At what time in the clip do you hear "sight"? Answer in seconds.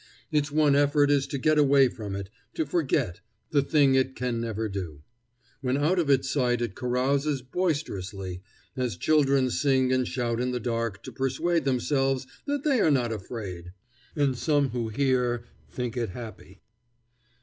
6.27-6.59